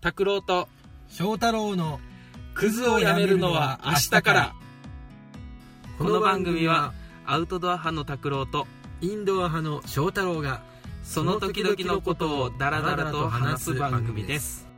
[0.00, 0.68] 拓郎と
[1.08, 2.00] 翔太郎の
[2.54, 4.54] クズをやめるのは明日から。
[5.98, 6.92] この番組は
[7.26, 8.66] アウトドア派の拓郎と
[9.00, 10.62] インドア派の翔太郎が
[11.02, 14.68] その時々のことをダラダラと話す番組です。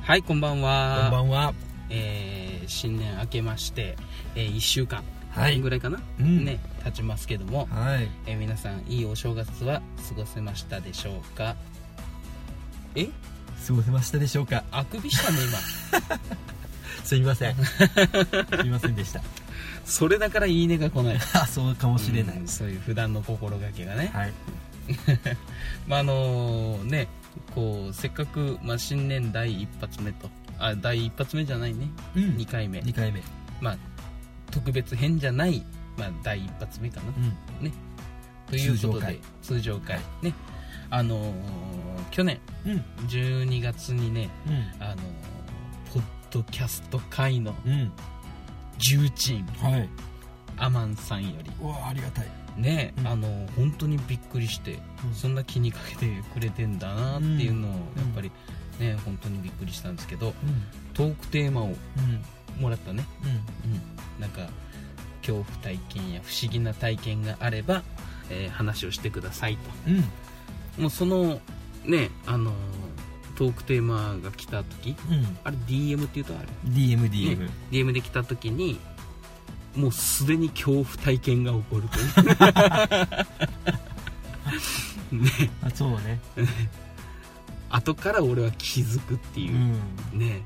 [0.00, 1.08] はいこんばんは。
[1.12, 1.54] こんばんは。
[1.90, 3.96] えー新年明けまして、
[4.36, 5.60] え1週間はい。
[5.60, 6.44] ぐらいかな、うん。
[6.44, 8.08] ね経ちますけども、はい。
[8.26, 11.54] えー皆さんいいお正月は過ごせましたでしょうか？
[12.96, 13.08] え？
[13.62, 14.64] 過ごせましたでしょうか？
[14.70, 15.58] あくびしたね今。
[17.04, 17.54] すいません。
[17.56, 17.62] す
[18.64, 19.20] いませんでした。
[19.84, 21.16] それだからいいねが来ない。
[21.34, 24.32] あそうかもしれない、うんそういう普段の心がけがね、はい。
[25.86, 27.08] まああのね
[27.54, 30.30] こうせっかく、まあ、新年第一発目と。
[30.58, 32.22] あ第一発目じゃないね、うん。
[32.36, 32.78] 2回目。
[32.80, 33.22] 2回目。
[33.60, 33.76] まあ
[34.50, 35.64] 特別編じゃない、
[35.96, 37.06] まあ、第一発目かな。
[37.08, 37.10] う
[37.66, 37.72] ん。
[38.48, 39.98] ということで通常通常回。
[40.22, 40.32] ね
[40.92, 41.32] あのー
[42.10, 42.38] 去年。
[42.66, 42.84] うん。
[43.08, 44.82] 12月にねうん。
[44.82, 44.98] あのー
[45.94, 47.90] ポッドキャスト界のうん。
[48.78, 49.44] 重鎮。
[49.62, 49.88] はい。
[50.58, 51.50] アマンさんより。
[51.60, 52.26] うわありがたい。
[52.56, 53.06] ね、うん。
[53.06, 55.14] あの本当にびっくりして、うん。
[55.14, 57.80] そんな気にかけてくれてんだなっていうのをやっ
[58.14, 58.30] ぱり
[58.78, 60.34] ね本当にびっくりしたんですけどうん。
[60.92, 61.74] トークテーマをうん。
[62.60, 63.30] もらったね、うん。
[63.30, 63.32] う
[63.76, 63.80] ん、
[64.20, 64.42] なんか
[65.22, 67.82] 恐怖体験や不思議な体験があれば、
[68.28, 70.02] えー話をしてくださいうん。
[70.02, 70.08] と
[70.78, 71.40] もうその
[71.84, 72.52] ねあの
[73.36, 75.38] トークテーマが来た時うん。
[75.44, 78.78] あれ DM っていうとある DMDM、ね DM で来た時に
[79.74, 82.06] もうすでに恐怖体験が起こるという。
[85.22, 85.50] ね。
[85.62, 86.20] あそうね。
[87.70, 89.54] 後から俺は気づくっていう。
[89.54, 90.18] う、ん。
[90.18, 90.42] ね。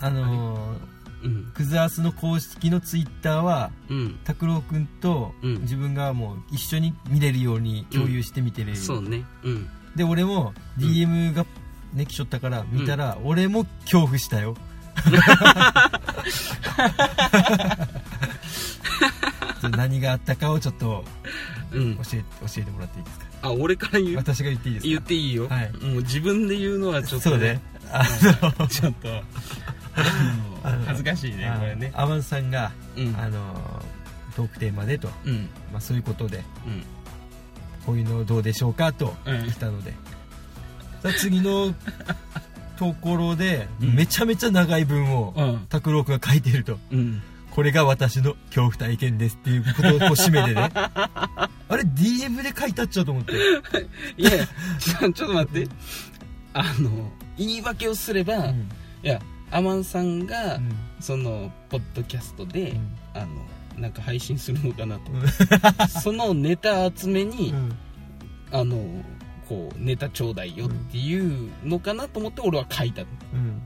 [0.00, 0.06] うん。
[0.06, 0.89] あのー
[1.22, 1.50] うん。
[1.54, 4.18] クズアースの公式のツイッターはうん。
[4.24, 5.60] 拓郎君とうん。
[5.62, 9.24] 自分がもう一緒に見れるように共有して見てる、そうね。
[9.42, 9.68] うん。
[9.96, 11.44] で俺も DM が
[11.94, 14.56] ね来ちょったから見たら、俺も恐怖したよ。
[19.76, 21.04] 何があったかをちょっと
[21.72, 21.96] うん。
[21.96, 23.26] 教え教えてもらっていいですか？
[23.42, 24.16] あ俺から言う？
[24.16, 24.88] 私が言っていいですか？
[24.90, 25.72] 言っていいよ、はい。
[25.72, 27.60] もう自分で言うのはちょっとそうね。
[27.92, 28.02] あ
[28.60, 28.64] う。
[28.64, 29.08] ん ちょっと
[30.86, 31.92] 恥ずかしいねあこれね。
[31.94, 33.16] アマンさんが、うん。
[33.16, 33.54] あの
[34.36, 35.48] トークテーマでと、うん。
[35.72, 36.82] まあ、そういうことでうん。
[37.84, 39.50] こういうのどうでしょうかとうん。
[39.50, 39.92] 来たので、
[41.02, 41.74] さあ次の
[42.78, 43.94] ところで、うん。
[43.94, 45.66] めちゃめちゃ長い文をうん。
[45.68, 46.78] 拓郎君が書いていると。
[46.92, 47.22] うん。
[47.50, 50.70] これが私の恐怖体験ですっていうことを締めてね。
[50.72, 53.32] あれ DM で書いたっちゃうと思って。
[54.16, 55.68] いやちょっと待って。
[56.52, 58.68] あの言い訳をすれば、いうん。
[59.02, 60.76] やアマンさんが、うん。
[61.00, 62.96] そのポッドキャストで、うん。
[63.14, 63.26] あの
[63.78, 65.10] なんか配信するのかなと。
[66.00, 67.76] そのネタ集めに、うん。
[68.52, 68.76] あの
[69.48, 73.02] こうネタちょうだいよっていうのかなと思って俺は書いた。
[73.02, 73.62] のうん。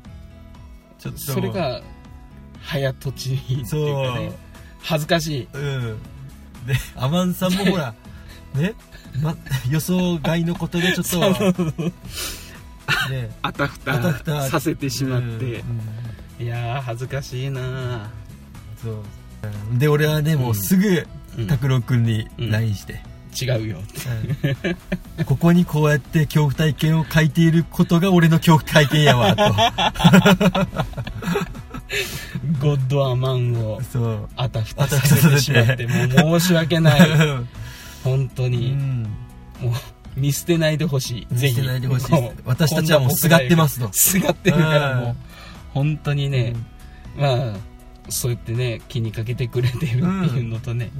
[0.99, 1.21] ちょっと。
[1.21, 1.83] それが
[2.61, 4.39] 早とちりっていうかねそう。
[4.83, 5.49] 恥ずかしい。
[5.53, 5.99] うん。
[6.67, 7.94] でアマンさんもほら
[8.55, 8.75] ね、
[9.21, 9.37] ま、
[9.69, 11.75] 予想外のことでちょっと
[13.11, 13.31] ね。
[13.43, 15.81] あたふあたさせてしまって、うん
[16.41, 18.11] いやー恥ずかしいな
[18.83, 18.95] そう。
[19.71, 21.06] うんで俺はねもうすぐ
[21.39, 21.47] うん。
[21.47, 22.50] 拓郎君にうん。
[22.50, 23.00] LINE して、
[23.41, 24.77] 違うよって。
[25.19, 25.25] うん。
[25.25, 29.34] ここにこうやって恐怖体験を書いていることが俺の恐怖体験やわ
[32.61, 33.81] ゴッドアマンを
[34.37, 37.00] あたふたさせてしまってもう申し訳ない。
[38.03, 39.03] 本当うに、ん。
[39.61, 39.73] もう
[40.17, 41.27] 見捨てないでほしい。
[41.31, 41.55] 見ぜひ。
[41.57, 43.89] 捨てないでほしい私たちはもうすがってますと。
[43.93, 45.05] すがってるからうん。
[45.05, 45.17] もう。
[45.73, 46.55] 本当にね、
[47.17, 47.55] まあ
[48.09, 50.01] そうやってね気にかけてくれてるってい
[50.41, 50.91] うのとね、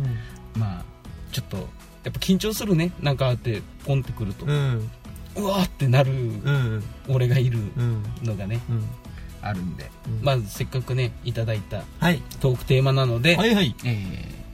[0.57, 0.85] まあ
[1.33, 1.67] ちょっとやっ
[2.05, 2.93] ぱ緊張するね。
[3.01, 4.91] なんかあってポンってくると、ううん
[5.37, 6.85] わーってなるうん。
[7.09, 8.03] 俺がいるうん。
[8.23, 8.85] のがねうん。
[9.43, 10.25] あるんで、うん。
[10.25, 12.21] まあせっかくねいただいたはい。
[12.41, 13.75] トークテーマなので、はいはい。
[13.85, 14.45] えー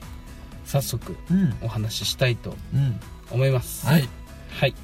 [0.65, 1.53] 早速うん。
[1.61, 2.99] お話ししたいとうん。
[3.31, 3.85] 思います。
[3.87, 4.07] はい
[4.51, 4.75] はい。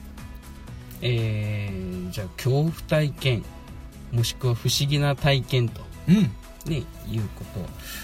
[1.01, 3.43] えー、じゃあ恐怖体験
[4.11, 5.81] もしくは不思議な体験と。
[6.07, 6.15] うん。
[6.69, 7.59] ねいうこと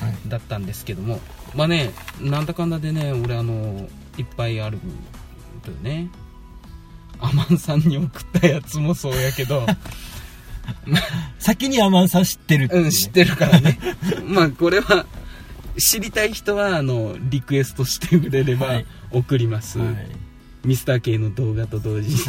[0.06, 0.16] はい。
[0.28, 1.20] だったんですけども。
[1.56, 3.88] まあねなんだかんだでね俺あの
[4.18, 4.80] いっぱいある
[5.64, 6.10] とよね。
[7.20, 9.66] アマンさんに送ったやつもそうやけど。
[11.40, 12.86] 先にアマンさん知ってるっていうね。
[12.86, 13.80] うん知ってるからね。
[14.28, 15.06] まあこれは
[15.78, 18.86] 知りたい人はあのリクエストしてくれればはい。
[19.12, 20.23] 送ります、はい
[20.64, 22.20] ミスター K の動画と同時に。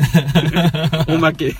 [1.14, 1.54] おまけ。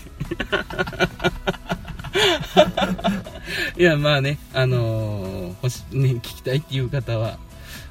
[3.77, 7.39] いやまあねあのー欲しね聞きたいっていう方は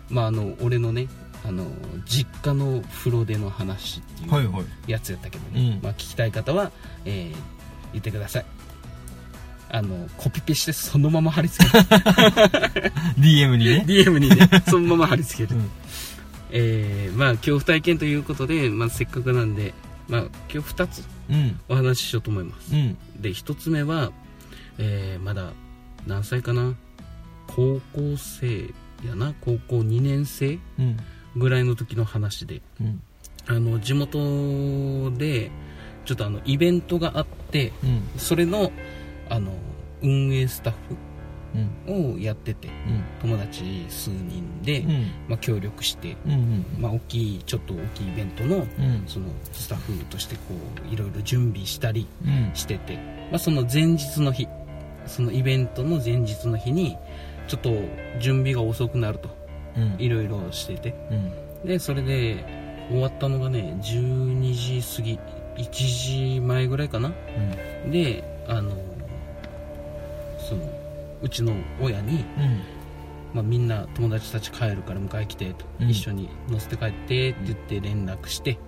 [0.09, 1.07] まああの俺のね
[1.45, 1.67] あの
[2.05, 4.91] 実家の風呂での話っていうはいはい。
[4.91, 5.83] やつやったけどね、うん。
[5.83, 6.71] まあ、聞きたい方は、
[7.05, 7.35] えー
[7.93, 8.45] 言ってください。
[9.69, 11.83] あのコピペしてそのまま貼り付ける。
[13.19, 13.85] DM にね。
[13.87, 15.69] DM にねそのまま貼り付ける、うん
[16.55, 19.73] えーまあ恐怖体験ということで、まあ、せっかくなんで、
[20.07, 20.21] まあ、
[20.53, 21.59] 今日2つうん。
[21.67, 22.73] お話ししようと思います。
[22.73, 22.97] うん。
[23.19, 24.11] で1つ目は、
[24.77, 25.51] えーまだ
[26.05, 26.75] 何歳かな？
[27.47, 28.69] 高校生
[29.05, 29.33] やな？
[29.41, 30.97] 高校2年生うん。
[31.35, 32.61] ぐらいの時の話で。
[32.79, 33.01] うん。
[33.47, 35.51] あの地元で
[36.05, 38.19] ちょっとあのイベントがあってうん。
[38.19, 38.71] それの
[39.29, 39.51] あの
[40.01, 41.01] 運営スタッうんフ
[41.87, 45.11] をやっててうん友達数人で、うん。
[45.27, 49.03] まあ、協力して、うんまあ、大きいちょっと大きいイベントのうん。
[49.07, 50.41] そのスタッフとしてこ
[50.89, 52.51] ういろいろ準備したりうん。
[52.53, 52.95] してて、
[53.31, 54.47] まあ、その前日の日
[55.05, 56.97] そのイベントの前日の日に
[57.47, 57.71] ちょっと
[58.19, 59.29] 準備が遅くなると
[59.77, 59.95] うん。
[59.99, 61.67] いろいろしててうん。
[61.67, 62.45] でそれで
[62.89, 65.19] 終わったのがね12時過ぎ
[65.57, 65.69] 1
[66.35, 67.13] 時前ぐらいかな？
[67.89, 68.71] であの
[71.23, 72.61] うちの親に、うん。
[73.33, 75.89] まあ、みんな友達たち帰るから迎え来てと、うん。
[75.89, 78.59] 一緒に乗せて帰ってって言って連絡して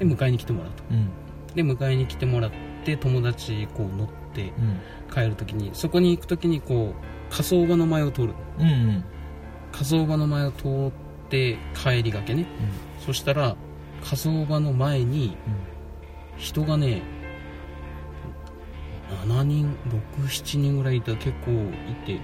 [0.00, 0.82] で迎えに来てもらうと。
[0.90, 1.10] うん。
[1.54, 2.50] で迎えに来てもらっ
[2.84, 4.80] て友達こう乗ってうん。
[5.14, 8.34] 帰る時にそこに行く時にこう火葬場の前を通る。
[8.58, 9.04] うん
[9.70, 10.92] 火葬場の前を通っ
[11.28, 12.46] て帰りがけね。
[13.04, 13.54] そしたら
[14.02, 15.36] 火葬場の前に
[16.36, 17.02] 人がね
[19.10, 19.76] 7人
[20.18, 21.52] 67人ぐらいいた結構
[21.90, 22.20] いて、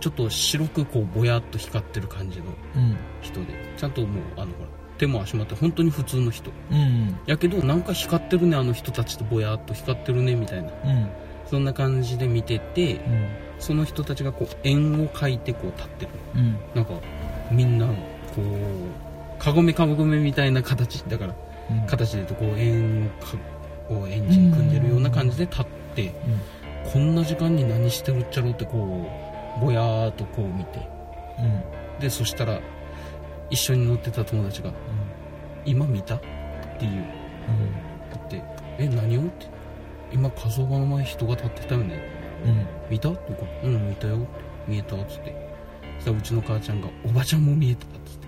[0.00, 2.46] ちょっと白くこうぼやっと光ってる感じの
[2.76, 2.96] うん。
[3.20, 3.46] 人で
[3.76, 6.50] ちゃんともうあのほら手も足もあって本当に普通の人。
[6.70, 7.18] うん。
[7.26, 10.70] やけどなんか光ってるねあの人たちとぼやっと光ってるねみたいな。
[10.84, 11.08] うん。
[11.46, 13.28] そんな感じで見ててうん。
[13.58, 16.12] その人たちがこう円を描いてこう立ってる。
[16.36, 16.58] うん。
[16.74, 16.92] なんか
[17.50, 17.92] みんなこ
[18.42, 21.02] うかごめかごめみたいな形。
[21.02, 21.34] だから
[21.70, 21.86] うん。
[21.86, 23.36] 形で言うとこう円をか
[23.88, 26.12] こうエンジン組んでるような感じで立って
[26.92, 29.06] こんな時間に何してるっちゃろうってこ
[29.56, 30.88] うぼやーっとこう見て。
[31.38, 32.00] うん。
[32.00, 32.60] でそしたら
[33.50, 34.72] 一緒に乗ってた友達が
[35.64, 36.20] 「今見た?」っ
[36.78, 37.04] ていう。
[38.30, 38.42] 言って
[38.78, 39.46] 「え何を?」って
[40.12, 42.00] 「今火葬場の前人が立ってたよね。
[42.44, 42.66] うん。
[42.90, 44.18] 見た?」って言うから「うん見たよ」
[44.68, 45.48] 見えた」っつって。
[45.98, 48.27] そしたらうちの母ちゃんが「おばちゃんも見えた」っつって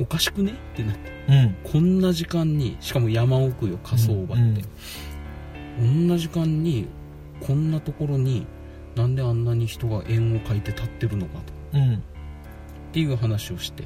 [0.00, 1.10] おかしくね?」ってなって。
[1.28, 1.56] うん。
[1.62, 4.62] こんな時間にしかも山奥よ火葬場って、
[5.78, 6.86] こんな時間に
[7.40, 8.46] こんなところに
[8.96, 11.38] なんであんなに人が円を描いて立ってるのか
[11.72, 11.78] と。
[11.78, 11.94] うん。
[11.94, 11.98] っ
[12.92, 13.84] ていう話をして。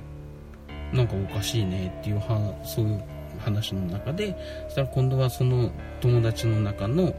[0.92, 3.02] なんかおかしいねっていうはそういう
[3.40, 4.36] 話の中で
[4.68, 7.12] そしたら今度はその友達の中の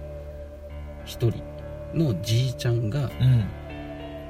[1.03, 1.43] 一人
[1.93, 3.43] のじいちゃんがうん。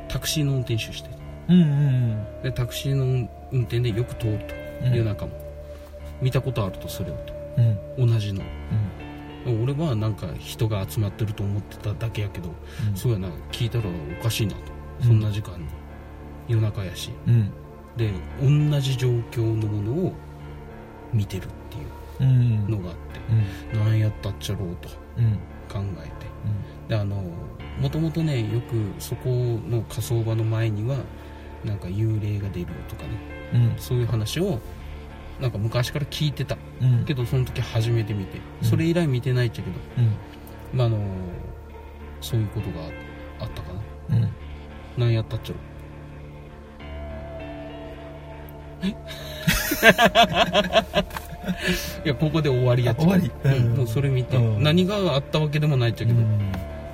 [0.07, 1.15] タクシーの運転手してて
[1.49, 4.53] うんうんでタクシーの運転でよく通ると
[4.85, 5.31] 夜中も、
[6.21, 7.33] 見たことあるとそれをと。
[7.97, 8.07] うん。
[8.11, 8.41] 同じの。
[9.45, 12.49] 俺はなんか人が集まってると思ってただけやけど、
[12.95, 13.85] そうやな聞いたら
[14.19, 14.59] おかしいなと。
[15.01, 15.65] そんな時間に、
[16.47, 17.11] 夜中やし。
[17.27, 17.51] うん。
[17.95, 18.11] で
[18.41, 20.13] 同じ状況のものを
[21.13, 22.67] 見てるっていううん。
[22.69, 25.33] のがあって、何やったっちゃろうとうん。
[25.69, 26.25] 考えて。
[26.89, 27.23] であの
[27.79, 29.29] もともとねよくそこ
[29.67, 30.97] の火葬場の前には
[31.63, 33.73] なんか幽霊が出るとかねうん。
[33.77, 34.59] そういう話を
[35.39, 36.57] なんか昔から聞いてた。
[36.81, 37.05] うん。
[37.05, 38.39] けどその時初めて見て。
[38.61, 38.67] うん。
[38.67, 40.11] それ以来見てないっちゃけど、うん。
[40.77, 40.99] まああの
[42.21, 42.81] そういうことが
[43.41, 43.73] あったか
[44.09, 44.17] な。
[44.17, 44.29] うん。
[44.97, 45.59] 何やったっちゃろ。
[52.05, 53.07] いやここで終わりやっちゃう。
[53.07, 53.31] 終わり。
[53.43, 53.53] うん。
[53.71, 53.77] うん。
[53.77, 54.63] もうそれ見て、うん。
[54.63, 56.19] 何があったわけでもないっちゃけど、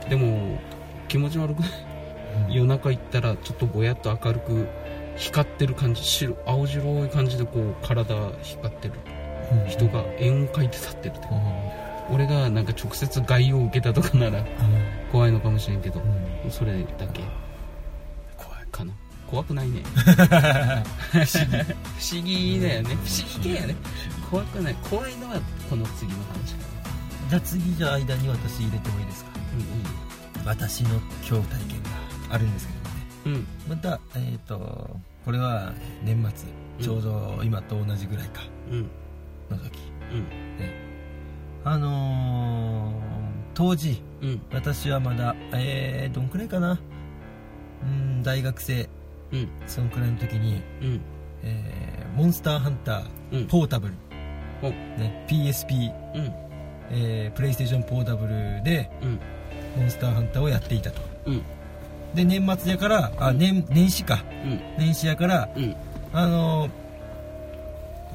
[0.09, 0.59] でも
[1.07, 1.69] 気持ち悪くない？
[2.49, 4.67] 夜中行ったらちょっとぼやっと明るく
[5.21, 8.93] 光ってる感じ白青白い感じでこう体光ってる。
[9.67, 11.27] 人が円を描いて立ってるって
[12.09, 14.45] 俺がなんか直接害を受けたとかなら
[15.11, 16.01] 怖いのかもしれんけど
[16.49, 17.21] それだけ。
[18.37, 18.93] 怖いかな。
[19.29, 19.81] 怖くないね。
[21.11, 22.61] 不思議。
[22.61, 22.95] だよね。
[22.95, 23.75] 不思議系やね。
[24.29, 24.75] 怖くない。
[24.89, 26.61] 怖いのはこの次の話か
[27.29, 29.31] じゃあ次じゃあ間に私入れてもいいですか？
[30.45, 31.89] な私の恐怖体験が
[32.29, 33.37] あるんですけどね。
[33.37, 33.47] うん。
[33.69, 35.73] またえっ、とこれは
[36.03, 36.49] 年末
[36.85, 38.41] ちょうど今と同じぐらいか
[39.49, 39.79] の時。
[40.13, 40.25] うん。
[41.63, 43.11] あのー
[43.53, 44.41] 当時うん。
[44.53, 46.79] 私はまだえー、どんくらいかな。
[47.83, 48.89] うん大学生。
[49.31, 49.49] うん。
[49.67, 51.01] そんくらいの時に、うん。
[51.43, 53.39] えーモンスターハンタうん。
[53.41, 53.93] ーポータブル、
[54.63, 54.69] お。
[54.69, 56.33] ね、PSP、うん。
[56.91, 59.19] えープレイステーションポータブルでうん。
[59.77, 61.01] モンスターハンターをやっていたと。
[61.27, 61.41] うん
[62.13, 64.23] で年末やからあ年年始か。
[64.45, 64.61] うん。
[64.77, 65.75] 年始やからうん。
[66.13, 66.69] あの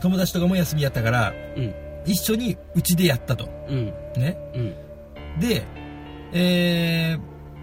[0.01, 1.75] 友達とかも休みやったからうん。
[2.05, 3.49] 一緒にうちでやったと。
[3.69, 3.87] うん。
[4.17, 4.39] ね。
[4.55, 5.41] うん。
[5.41, 5.65] で
[6.33, 7.17] え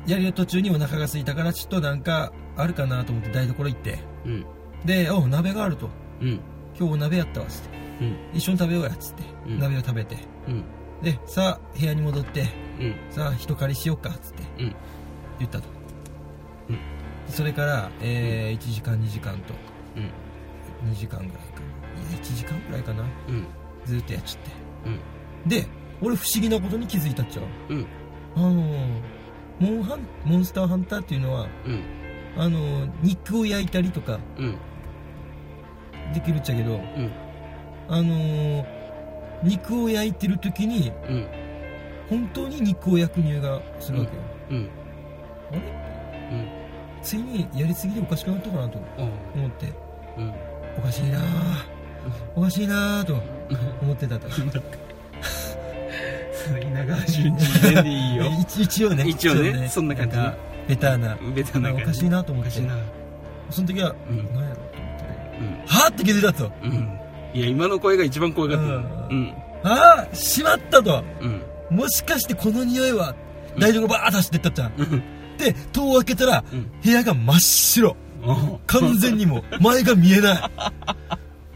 [0.05, 3.99] ー、やりの途中にお腹が空いたからちょっとなんかあるかなと思って台所行って。
[4.25, 4.45] うん。
[4.85, 5.89] で「お鍋があると。
[6.21, 6.39] うん。
[6.77, 7.69] 今日お鍋やったわ」っつって。
[8.01, 8.17] うん。
[8.33, 9.59] 一緒に食べようやっつって、うん。
[9.59, 10.17] 鍋を食べて。
[10.47, 10.63] うん。
[11.01, 12.47] でさあ部屋に戻って。
[12.79, 12.95] うん。
[13.11, 14.43] さあ人借りしようかっつって。
[14.59, 14.75] うん。
[15.39, 15.72] 言ったと、うん
[17.27, 19.53] それから、えー1時間2時間と。
[19.95, 20.91] うん。
[20.91, 22.09] 2時間ぐらいかな。
[22.09, 23.03] いや1時間ぐらいかな。
[23.29, 23.45] うん。
[23.85, 24.51] ずっとやっちゃって。
[25.45, 25.49] うん。
[25.49, 25.65] で
[26.01, 27.73] 俺不思議なことに気づいたっちゃう。
[27.73, 27.85] うん。
[28.35, 28.87] あのー
[29.59, 31.83] モンハンモンスターハンターっていうのはうん。
[32.37, 34.57] あのー肉を焼いたりとかうん。
[36.13, 37.11] できるっちゃけどうん。
[37.87, 38.65] あのー
[39.43, 41.27] 肉を焼いてる時にうん。
[42.09, 44.69] 本当に肉を焼く匂いがするわけよ、うん。
[45.51, 45.92] あれ？
[47.01, 49.01] ついにやりすぎでおかしくなったかなとあ
[49.35, 49.67] 思って。
[50.17, 50.33] うん。
[50.77, 51.65] おかしいなあ
[52.35, 53.15] おかしいなあと
[53.81, 54.27] 思ってたと。
[56.61, 58.25] 稲川淳二でいいよ。
[58.41, 59.05] 一一応ね。
[59.07, 59.67] 一応ね。
[59.69, 60.17] そんな感じ。
[60.67, 61.17] ベターな。
[61.35, 61.83] ベタな感じ。
[61.83, 62.49] おかしいなと思って。
[62.49, 62.77] おかしいな。
[63.49, 64.33] その時は、うん。
[64.33, 65.03] 何やろうと思って。
[65.03, 65.67] ねうん。
[65.67, 66.99] はあって気づいたとうん。
[67.33, 68.67] いや今の声が一番怖かったう
[69.13, 69.33] ん。
[69.63, 71.03] ああしまったと。
[71.21, 71.77] うん。
[71.77, 73.15] もしかしてこの匂いは
[73.57, 75.03] 台所バーッと走ってったっちゃんうん
[75.43, 76.71] で戸を開けたらうん。
[76.83, 77.95] 部屋が真っ白。
[78.25, 80.51] あ完全にもう 前が見えない。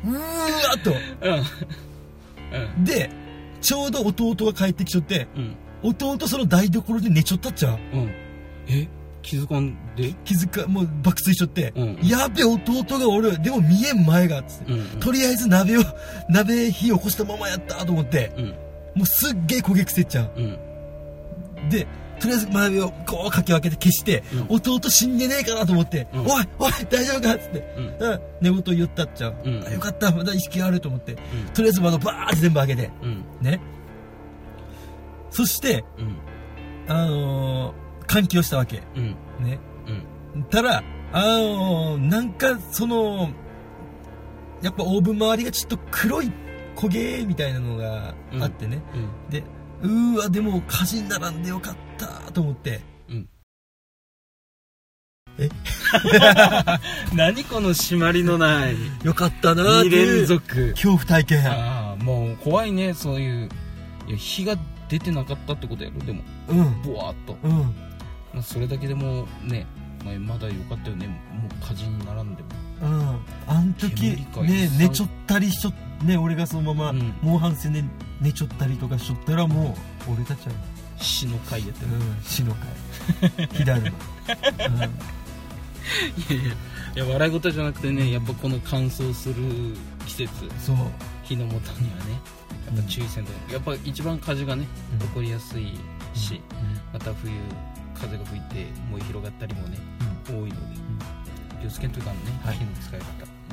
[0.05, 0.19] うーわ
[0.77, 0.93] っと。
[2.77, 2.83] うん。
[2.83, 3.09] で
[3.61, 5.55] ちょうど弟が帰ってきちゃってうん。
[5.89, 7.79] 弟その台所で寝ちゃったっちゃう。
[7.93, 8.11] うん。
[8.67, 8.87] え？
[9.21, 10.13] 気づかんで？
[10.23, 11.99] 気づかもう爆睡しちゃって、うん。
[12.01, 14.99] やべ弟がおるでも見えん前がっつって、うん。
[14.99, 15.81] とりあえず鍋を
[16.29, 18.31] 鍋火起こしたままやったと思って。
[18.37, 18.45] うん。
[18.95, 20.31] もうすっげえ焦げ癖っちゃう。
[20.37, 21.69] うん。
[21.69, 21.85] で
[22.19, 24.55] とりあえず鍋をこうかき分けて消して、うん。
[24.55, 26.19] 弟死んでねえかなと思って、うん。
[26.21, 27.75] おいおい大丈夫かっつって。
[27.77, 28.21] うん。
[28.41, 29.63] 寝言言ったっちゃう、うん。
[29.67, 31.15] あよかったまだ意識あると思って。
[31.53, 32.91] とりあえず窓バーって全部開けて。
[33.01, 33.23] うん。
[33.41, 33.59] ね。
[35.29, 36.17] そしてうん。
[36.87, 38.81] あのー、換気をしたわけ。
[38.95, 39.15] うん。
[39.45, 39.59] ね。
[40.35, 40.43] うん。
[40.43, 40.83] たら
[41.13, 43.29] あのー、なんかその
[44.61, 46.31] やっぱオーブン周りがちょっと黒い
[46.75, 49.29] 焦げみたいなのがあってね、うん。
[49.29, 49.43] で
[49.81, 51.86] うーわでも火事にならんでよかった
[52.33, 52.81] と思って。
[57.13, 58.75] 何この締まりのない。
[59.03, 60.71] よかったなーっ2ていう連続。
[60.71, 61.47] 恐怖体験。
[61.47, 62.93] ああもう怖いね。
[62.93, 63.49] そういう。
[64.07, 64.57] いや火が
[64.89, 65.99] 出てなかったってことやろ？
[66.05, 66.23] でも。
[66.49, 66.81] うん。
[66.81, 67.51] ボワーっと、うん。
[68.33, 69.67] まあ、それだけでもね、
[70.03, 71.07] まあ、まだよかったよね。
[71.07, 71.13] も
[71.47, 72.49] う火事にならんでも。
[72.81, 73.19] うん。
[73.47, 74.27] あん時ね
[74.79, 75.73] 寝ちょったりしちょ
[76.03, 77.13] ね俺がそのまま、うん。
[77.21, 77.83] 猛反省で
[78.21, 79.77] 寝ちょったりとかしちょったらも
[80.07, 80.53] う俺たちは、
[80.99, 83.47] 死の回やったよ、うん、死の会。
[83.53, 84.89] 火だるま、い
[86.29, 86.53] やいや
[86.95, 89.35] いや笑い事じゃなくてねやっぱこの乾燥する
[90.05, 90.45] 季節。
[90.45, 90.75] うん、そう。
[91.23, 92.19] 火の元にはね
[92.67, 95.77] やっぱ注意せんとやっぱ一番火事がねうん起こりやすい
[96.13, 97.31] し、うまた冬
[97.93, 99.77] 風が吹いて燃え広がったりもね
[100.29, 100.43] んうん。
[100.43, 100.77] 多いので
[101.61, 102.57] 気をつけんといかんね、はい。
[102.57, 103.05] 火の使い方。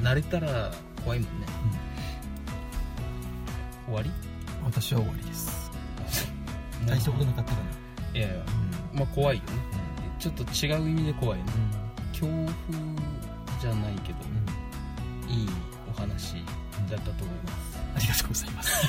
[0.03, 0.73] 慣れたら
[1.05, 1.47] 怖いもんね、
[3.87, 4.11] 終わり？
[4.65, 5.64] 私は終わりです
[6.87, 7.59] 大したことなかったか
[8.13, 8.29] な、いや。
[8.29, 8.45] いや
[8.93, 9.51] まあ怖いよね。
[10.19, 11.45] ちょっと違う意味で怖いね。
[12.13, 12.45] 恐怖
[13.61, 14.19] じゃないけど、
[15.29, 15.49] いい
[15.89, 16.35] お話
[16.91, 17.79] だったと思います。
[17.97, 18.87] ありがとうございます。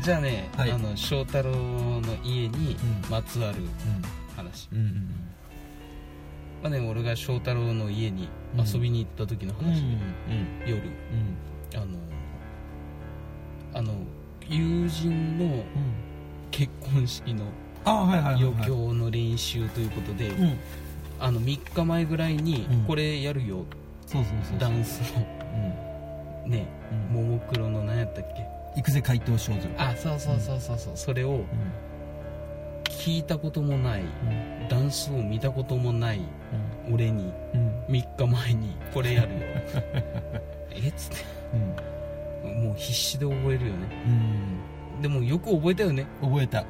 [0.02, 0.70] じゃあね、はい。
[0.70, 3.10] あの翔太郎の家にうん。
[3.10, 3.58] まつわる
[4.36, 4.78] 話、うん。
[4.78, 5.10] うん
[6.62, 9.82] まあね、俺が翔太郎の家に遊びに行った時のうん話、
[10.66, 10.82] 夜。
[11.74, 11.80] うん。
[11.80, 11.98] あの
[13.72, 13.94] あの
[14.50, 15.62] 友人のうん
[16.50, 17.44] 結婚式の
[17.84, 20.58] 余興の練習ということで、うん。
[21.20, 22.84] あの3日前ぐらいにうん。
[22.84, 23.64] これやるよ、
[24.58, 25.26] ダンスの。
[26.44, 26.50] うん。
[26.50, 26.66] ね。
[27.12, 27.14] うん。
[27.14, 28.44] ももクロの何やったっけ？
[28.76, 30.96] 行くぜ怪盗少女あそうそうそうそうそう。
[30.96, 31.46] それをうん。
[32.84, 34.00] 聞いたこともない。
[34.00, 34.68] うん。
[34.68, 36.20] ダンスを見たこともない。
[36.92, 37.32] 俺に。
[37.54, 37.84] うん。
[37.88, 39.40] 3日前にこれやるよ。
[40.74, 41.24] えっつって。
[41.54, 41.99] うん
[42.60, 43.88] もう必死で覚えるよね。
[44.96, 45.02] うん。
[45.02, 46.06] でもよく覚えたよね。
[46.20, 46.64] 覚えた。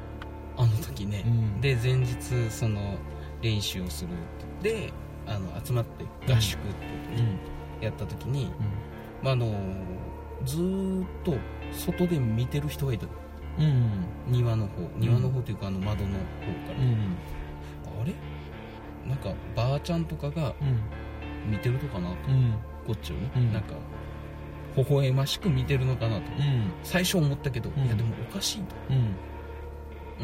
[0.57, 1.61] あの時ね、うん。
[1.61, 2.95] で前日その
[3.41, 4.73] 練習をするって。
[4.87, 4.93] で
[5.27, 6.61] あの集まって合宿っ
[7.79, 8.51] てやった時に、
[9.21, 9.53] まあ、あの
[10.45, 11.35] ずーっと
[11.71, 13.05] 外で見てる人がいた
[13.57, 14.05] うんうん。
[14.27, 14.71] 庭の方。
[14.97, 16.21] 庭の方というかあの窓の方か
[16.73, 17.17] ら、うん。
[18.01, 18.13] あれ？
[19.07, 21.51] なんかばあちゃんとかがうん。
[21.51, 22.15] 見てるのかなと。
[22.29, 22.53] うん。
[22.85, 23.53] こっちをね、うん。
[23.53, 23.73] なんか
[24.75, 26.21] 微笑ましく見てるのかなと。
[26.37, 26.71] うん。
[26.83, 27.85] 最初思ったけど、うん。
[27.85, 28.75] いやでもおかしいと。
[28.89, 28.93] う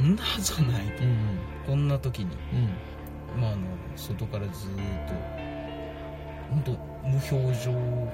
[0.02, 0.14] ん。
[0.14, 2.38] んなはずはないと、うんこんな時に。
[3.36, 3.42] うん。
[3.42, 5.14] まああの外からずーっと。
[6.50, 6.72] 本当
[7.06, 7.72] 無表情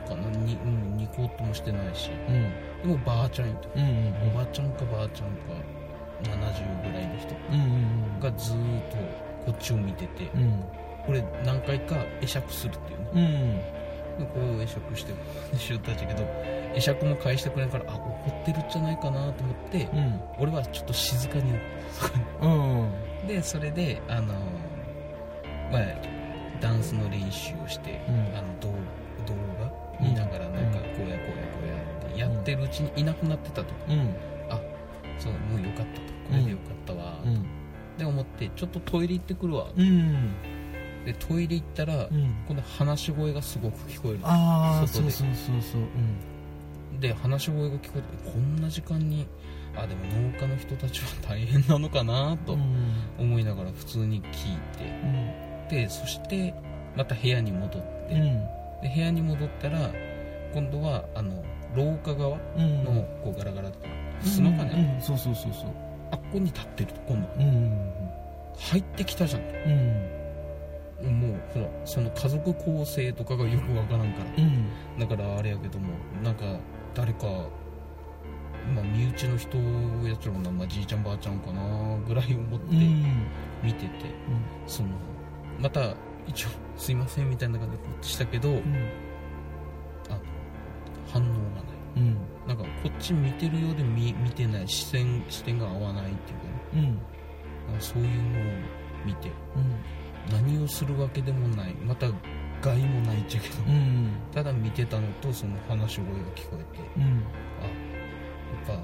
[0.07, 0.29] かな。
[0.37, 2.09] に、うん、ニコッともしてないし。
[2.27, 2.51] うん。
[2.81, 3.69] でもばあちゃんいた。
[3.75, 5.53] うんうんおばちゃんかばあちゃんか
[6.23, 7.35] 70ぐらいの人。
[7.51, 7.59] うん
[8.15, 8.97] うんがずーっと
[9.45, 10.31] こっちを見てて。
[10.35, 10.63] うん。
[11.05, 13.82] これ何回か会釈するっていうね
[14.17, 15.13] こう会釈して
[15.57, 16.27] しよったんだけど
[16.73, 20.21] 会釈も返してくれんからあ怒ってるんじゃないかなと思ってうん。
[20.39, 21.53] 俺はちょっと静かに
[22.41, 22.91] うん。
[23.27, 24.33] でそれであの
[25.71, 25.83] まあ
[26.59, 28.37] ダンスの練習をして、うん。
[28.37, 29.71] あの動動画？
[29.99, 34.15] 見ながらなんかこうやこうやこうやってやってるうちにいなくなってたと、うん。
[35.19, 36.13] そうもうよかったと。
[36.29, 37.45] これでよかったわ、うん。
[37.97, 40.33] で思ってちょっとトイレ行ってくるわ、うん
[41.05, 42.35] でトイレ行ったら、うん。
[42.47, 44.19] 今度話し声がすごく聞こえる。
[44.23, 45.83] ああそうそうそうそうう。
[45.85, 49.27] んで話し声が聞こえてこんな時間に
[49.75, 52.95] あでも農家の人たちは大変なのかなとうん。
[53.19, 54.57] 思いながら普通に聞い
[55.69, 55.75] て。
[55.75, 56.53] でそして
[56.95, 58.21] また部屋に戻って、うん。
[58.81, 59.91] で部屋に戻ったら
[60.53, 61.43] 今度はあの
[61.75, 62.83] 廊下側うん。
[62.85, 62.91] の
[63.23, 63.89] こうガラガラって
[64.23, 65.69] 砂かね、うんそうそうそうそう。
[66.11, 67.27] あっこに立ってると今度。
[67.39, 67.93] うん。
[68.55, 69.41] 入ってきたじゃん。
[69.41, 70.22] とうん
[71.09, 74.43] もうほらその家族構成とかがよくわからんから。
[74.43, 74.99] うん。
[74.99, 75.93] だからあれやけども
[76.23, 76.43] なんか
[76.93, 77.27] 誰か、
[78.73, 83.27] まあ、身内の人やつらな、まあ、じいちゃんばあちゃんかなぐらい思ってうん。
[83.63, 84.05] 見てて、
[84.67, 84.89] その
[85.59, 85.95] また
[86.27, 88.57] 一応「すいません」みたいな感じでこうしたけど、うん。
[90.09, 90.19] あ
[91.11, 91.73] 反応がない。
[91.97, 92.17] うん。
[92.47, 96.51] なんかこっち見てるようで見見てない視線視点が合わないっていうかね。
[96.75, 96.81] うん。
[97.67, 98.43] なんかそういうのを
[99.05, 99.29] 見て。
[99.55, 102.07] うん何をするわけでもないまた
[102.61, 104.11] 害もないっちゃけど、うん。
[104.33, 107.03] ただ見てたのとその話し声が聞こえてうん。
[107.03, 108.77] あやっ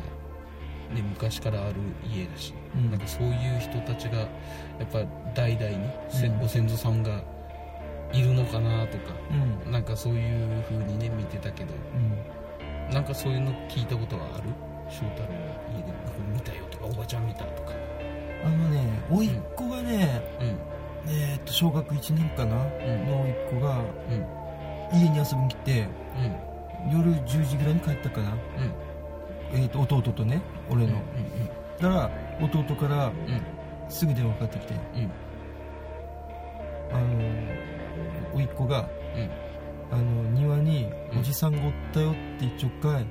[0.89, 2.91] ぱね昔からある家だし、うん。
[2.91, 4.27] なんかそういう人たちがや
[4.83, 4.99] っぱ
[5.33, 7.23] 代々に、ご先祖さんが
[8.11, 9.13] いるのかなとか
[9.65, 9.71] うん。
[9.71, 12.93] なんかそういう風にね見てたけどうん。
[12.93, 14.49] なんかそういうの聞いたことはある？
[14.89, 15.35] 翔太郎の
[15.77, 15.93] 家で
[16.33, 17.73] 見たよとかおばちゃん見たとか。
[18.43, 23.21] あのね甥っ子がねうんえーっと小学1年かなのうん。
[23.23, 23.79] 甥っ子が
[24.91, 24.99] うん。
[24.99, 25.87] 家に遊びに来て
[26.87, 26.91] うん。
[26.91, 28.31] 夜10時ぐらいに帰ったかな。
[28.31, 28.37] うん。
[29.53, 30.99] えーっと弟とね俺うんの
[31.79, 33.13] だから弟からうん。
[33.89, 35.11] すぐ電話かかってきてうん。
[36.91, 39.29] あの甥っ子がうん。
[39.91, 41.19] あの庭にうん。
[41.19, 43.05] おじさんがおったよって言っちょっかい、う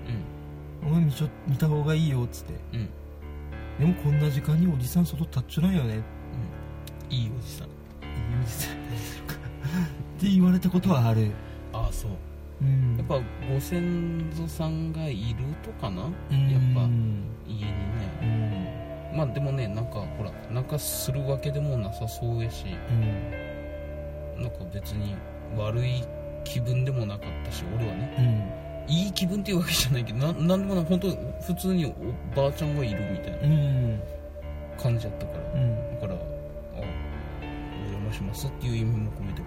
[0.87, 0.89] ん。
[0.89, 2.55] お前見ちょ見た方がいいよっつって。
[2.75, 2.89] うん。
[3.79, 6.01] でもこんな時間におじさん外立っちょないよね。
[7.11, 7.69] いいおじさん
[8.39, 8.75] いいおじさん。
[8.75, 11.31] って言われたことはある
[11.73, 12.11] ああそう。
[12.63, 12.97] うん。
[12.97, 13.21] やっぱ
[13.53, 16.03] ご先祖さんがいるとかな？
[16.31, 16.51] うん。
[16.51, 19.13] やっぱうん家にね。
[19.15, 22.67] まあでもねなんかほらなんかするわけでもなさそうやし。
[22.91, 24.43] うん。
[24.43, 25.15] なんか別に
[25.57, 26.05] 悪い
[26.45, 28.15] 気分でもなかったし俺はね。
[28.89, 28.93] うん。
[28.93, 30.85] いい気分っていうわけじゃないけどななんでもない。
[30.85, 31.09] 本当
[31.43, 31.95] 普通にお
[32.37, 34.01] ばあちゃんがいるみたいなうん。
[34.79, 35.61] 感じだったから。
[35.61, 35.88] うん
[38.13, 39.47] しますっていう意味も込めてこ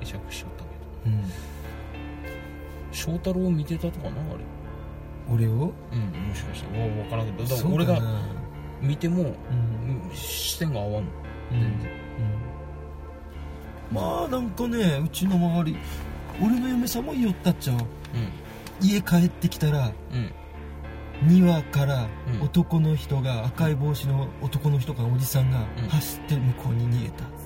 [0.00, 0.70] う会釈しちゃったけ
[1.10, 1.16] ど。
[1.16, 1.24] うん。
[2.92, 4.44] 翔太郎を見てたとかなあれ。
[5.32, 5.50] 俺を？
[5.50, 5.58] うん
[6.28, 6.78] もしかして。
[6.78, 7.48] わ分からんけど。
[7.48, 8.00] だから俺が
[8.80, 9.28] 見ても、うん。
[9.28, 9.32] うん
[10.12, 11.02] 視線が合わんうん。
[11.02, 11.08] うん。
[13.92, 15.76] まあなんかねうちの周り
[16.42, 17.76] 俺の嫁さんも言いよったっちゃう。
[17.76, 17.80] う
[18.80, 20.32] 家帰ってきたらんうん。
[21.28, 22.42] 庭からうん。
[22.42, 25.88] 男の人が赤い帽子の男の人かおじさんがうん。
[25.88, 27.24] 走って向こうに逃げた。
[27.24, 27.39] うん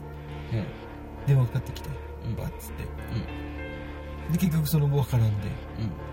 [1.26, 1.88] 電話かかってきて
[2.26, 2.37] うん。
[2.37, 2.85] バッつって。
[4.33, 5.48] で結局その後分からんで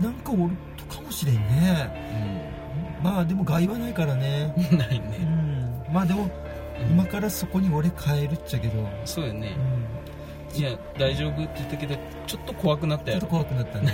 [0.01, 2.99] なんかおるとかもしれんね。
[3.01, 4.53] まあでも害はないからね。
[4.71, 5.93] う んないうね、ん。
[5.93, 6.91] まあでもうん。
[6.91, 9.55] 今からそこに俺帰るっちゃけど、うん、そうよね。
[10.53, 11.95] いや大丈夫って言ったけど
[12.27, 13.93] ちょっと怖くなったちょっと怖くなったね。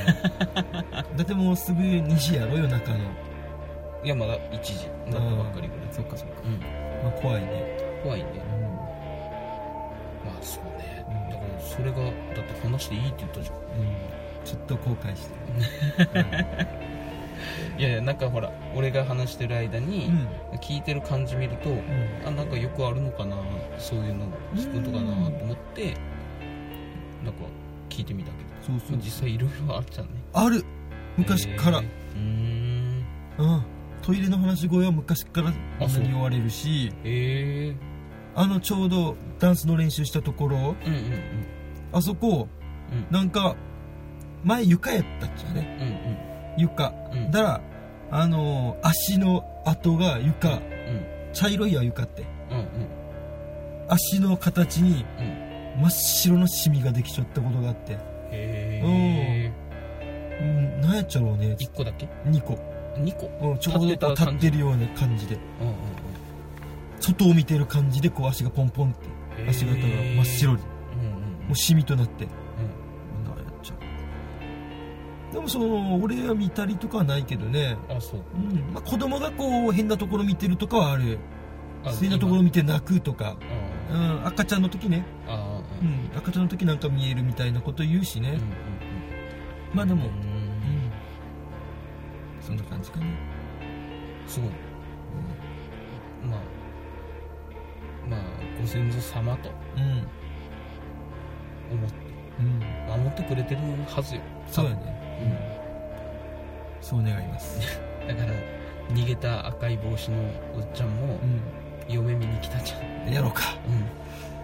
[1.16, 2.98] だってもうすぐ2時やろ夜中の
[4.04, 4.88] いやまだ1時。
[5.12, 5.88] だったばっかりぐらい。
[5.92, 6.60] そっかそっか、うん。
[7.04, 7.78] まあ、怖いね。
[8.04, 8.57] 怖いね
[11.78, 13.56] それがだって話していいって言ったじゃん。
[13.56, 13.62] うん。
[14.44, 15.36] ちょっと後悔して。
[17.78, 20.58] いやいやなんかほら俺が話してる間にうん。
[20.58, 21.80] 聞いてる感じ見ると、うん。
[22.26, 23.38] あなんかよくあるのかな
[23.78, 25.94] そういうの聞くとかなと思って
[27.24, 27.40] なんか
[27.90, 28.80] 聞いてみたけど。
[28.80, 28.98] そうそう。
[28.98, 30.12] 実際いろいろあっちゃうね。
[30.34, 30.64] ある。
[31.16, 33.06] 昔から、うーん。
[33.38, 33.64] うん。
[34.02, 36.04] トイレの話し声は昔からみんなそう。
[36.04, 36.92] に言われるし。
[37.04, 37.76] へえ
[38.40, 40.76] あのちょうどダンスの練習したところうんうんうん
[41.98, 42.48] あそこ
[42.92, 43.08] うん。
[43.12, 43.56] なんか
[44.44, 47.20] 前床やったっちゃね床うん。
[47.20, 47.32] うん。
[47.32, 47.62] だか
[48.10, 50.50] らあのー足の跡が床。
[50.50, 50.62] うん。
[51.34, 52.24] 茶色いや床って。
[52.50, 52.68] うんうん。
[53.90, 55.82] 足の形にうん。
[55.82, 57.98] 真っ白のシミができちゃったことがあって。
[58.32, 59.54] へ
[60.40, 60.82] うん。
[60.82, 61.50] 何やっちゃろうね。
[61.60, 62.54] え1個だけ？2個、
[62.96, 63.48] 2個？
[63.50, 65.36] うん、ちょうど立ってるような感じで。
[65.36, 65.74] うんうん
[67.00, 69.08] 外を見てる感じでこう足がポンポンって。
[69.44, 70.58] うん足型が真っ白に。
[70.58, 70.77] うんうん
[71.48, 72.26] もうシミとなって。
[72.26, 72.32] うん。
[73.24, 75.34] 何やっちゃう。
[75.34, 77.78] でもその俺は見たりとかはないけどね。
[77.90, 78.22] あそう。
[78.36, 78.74] うん。
[78.74, 81.20] まあ、子供がこう変なところ見てるとかはある。
[81.86, 83.38] あ変なところ見て泣くとか、
[83.90, 85.88] 今うん、赤ちゃんの時ね、ああううん。
[86.14, 88.42] ん、赤ちゃんの時なんか見えるみたいなこと言うしね、うんうん
[89.74, 90.14] まあでも、ううん。
[90.14, 90.92] ん、
[92.42, 93.06] そんな感じかね、
[94.26, 94.50] すごい。
[96.30, 96.42] まあ。
[98.10, 98.22] まあ
[98.60, 99.50] ご先祖様と。
[99.78, 100.08] うん
[101.72, 102.08] 思って
[102.40, 102.60] うん、
[103.04, 104.22] 守ってくれてるはずよ。
[104.52, 104.78] そうやね、
[106.80, 107.60] うん、そう願います、
[108.08, 108.32] だから
[108.90, 110.18] 逃げた赤い帽子の
[110.56, 111.20] おっちゃんもう
[111.90, 113.10] 嫁見に来たじゃん。
[113.10, 113.42] ん、やろうか。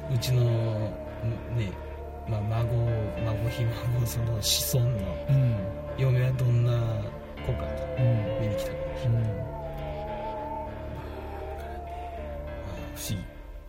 [0.09, 0.41] うん、うちの
[1.55, 1.71] ね、
[2.27, 2.89] まあ、孫
[3.25, 4.97] 孫ひ孫その子孫の
[5.29, 5.55] うん。
[5.97, 6.71] 嫁はどんな
[7.45, 8.41] 子かとうん。
[8.41, 9.43] 見に来たかもしれない、うん。
[12.95, 13.15] 不思議。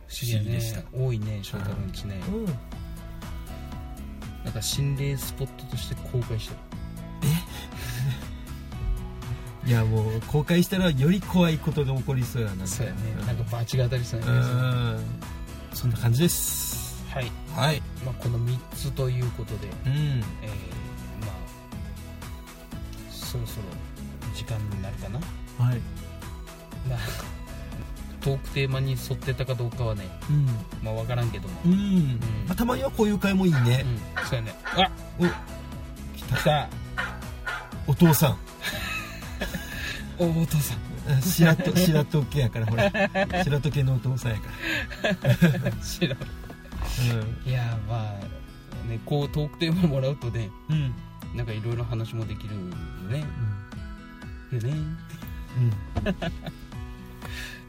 [0.06, 0.44] 不思議やね。
[0.44, 0.82] 不思議でした。
[0.92, 2.83] 多いね翔太郎んちね、うん
[4.44, 6.54] なんか心霊スポットとして公開して
[9.66, 12.62] いやもう公開したらより怖いことが起こりそうやな。
[12.62, 13.14] るそうやね。
[13.14, 13.26] ん。
[13.26, 15.00] なんかバチが当たりそうやうねん。
[15.72, 17.02] そんな感じです。
[17.08, 17.80] はい、はい。
[18.04, 19.92] まあ、この3つということでうん。
[20.42, 21.34] えー、まあ
[23.10, 23.62] そろそろ
[24.34, 25.18] 時間になるかな。
[25.64, 25.78] はい。
[26.86, 26.98] まあ
[28.24, 30.46] トークテーマに沿ってたかどうかはねうん。
[30.82, 31.60] まあ分からんけども。
[31.66, 33.84] うん、まあ、たまにはこういう会もいいね。
[34.16, 34.24] う、ん。
[34.24, 34.54] そうやね。
[34.64, 35.24] あお。
[36.16, 36.68] 来た。
[37.86, 38.38] お父さん。
[40.18, 40.78] お お父さん。
[41.12, 42.90] あ白戸白戸家やからほら。
[43.44, 44.48] 白戸家のお父さんやか
[45.82, 46.18] 知ら ん。
[46.18, 46.26] ら
[47.44, 50.76] いやまあねこうトークテーマもらうとねうん。
[50.76, 50.94] うん
[51.34, 52.60] なんかいろいろ話もできるよ
[53.10, 53.24] ね。
[54.52, 54.70] よね。
[54.70, 55.72] うん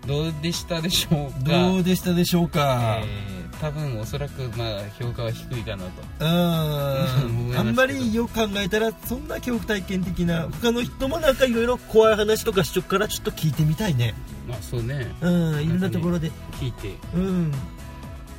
[0.08, 1.50] どうでしたでしょうか？
[1.50, 5.92] どうでしたでしょうか、えー多分おそらくまあ評価は低いかなと。
[6.20, 7.56] うん。
[7.58, 14.14] あんまりよく考えたらそんな恐怖体験的な他の人もなんかいろいろ怖い話とかしとくからちょっと聞いてみたいね。
[14.46, 15.10] まあそうね。
[15.22, 16.34] うんいろんなところで。
[16.60, 16.98] 聞いて。
[17.16, 17.54] うん。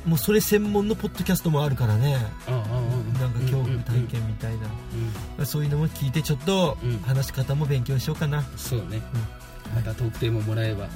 [0.05, 2.15] もうそれ専門のポッドキャストもあるからね。
[2.47, 4.53] なんか恐怖体験みたい
[5.39, 6.99] な、そういうのも聞いてちょっとうん。
[7.01, 9.01] 話し方も勉強しようかな、そうね、
[9.75, 10.87] またトークテーマもらえば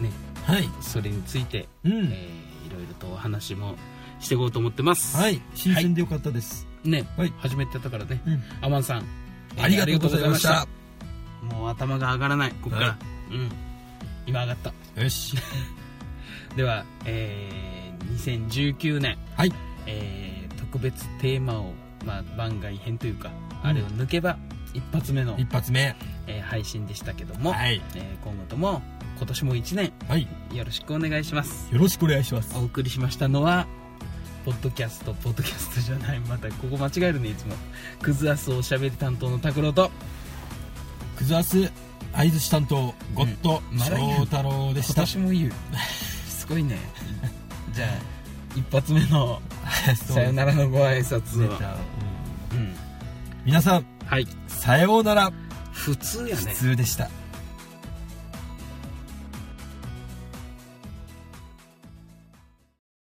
[0.00, 0.10] ね。
[0.44, 0.68] はい。
[0.80, 3.76] それについて、うん、えーいろいろとお話も
[4.20, 5.16] していこうと思ってます。
[5.16, 5.40] はい。
[5.54, 7.32] 新鮮でよかったです、ね、はい。
[7.38, 8.20] 初めてやったからね。
[8.26, 8.42] うん。
[8.60, 9.04] アマンさん、
[9.56, 10.66] えーありがとうございました。
[11.42, 12.50] もう頭が上がらない。
[12.50, 12.96] ここから、は
[13.30, 13.50] うん。
[14.26, 14.56] 今上がっ
[14.94, 15.02] た。
[15.02, 15.36] よし。
[16.56, 19.52] では、えー2019年、はい。
[19.86, 21.72] えー特別テーマを、
[22.04, 23.30] まあ、番外編というか、
[23.62, 24.36] あれを抜けば
[24.74, 25.96] 一発目の、一発目。
[26.26, 27.80] えー配信でしたけども、はい。
[27.94, 28.82] えー今後とも
[29.18, 29.92] 今年も1年。
[30.08, 30.28] はい。
[30.56, 31.68] よろしくお願いします。
[31.72, 32.56] よろしくお願いします。
[32.56, 33.66] お送りしましたのは
[34.44, 36.20] ポッドキャストポッドキャストじゃない。
[36.20, 37.54] またここ間違えるねいつも。
[38.00, 39.90] クズアスおしゃべり担当の拓郎と。
[41.16, 41.70] クズアス
[42.12, 45.52] 相槌担当ゴッド翔太郎で今した、年も言う。
[46.28, 46.78] すごいね。
[47.72, 47.88] じゃあ
[48.56, 49.42] 一発目の
[49.96, 51.74] さよならのご挨拶を、出た
[52.52, 52.74] うん、
[53.44, 54.26] 皆さんはい。
[54.46, 55.32] さようなら。
[55.72, 56.52] 普通やね。
[56.52, 57.10] 普通でした